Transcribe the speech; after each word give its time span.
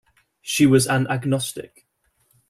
She 0.41 0.65
was 0.65 0.87
an 0.87 1.05
agnostic. 1.11 1.85